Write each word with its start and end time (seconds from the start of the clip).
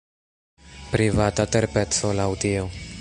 Privata 0.95 1.45
terpeco, 1.57 2.13
laŭ 2.21 2.27
tio. 2.47 2.65